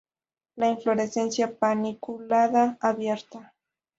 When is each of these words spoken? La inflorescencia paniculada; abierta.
La 0.55 0.67
inflorescencia 0.67 1.59
paniculada; 1.59 2.75
abierta. 2.81 3.53